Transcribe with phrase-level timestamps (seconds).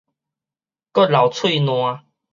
[0.93, 1.99] 閣流喙瀾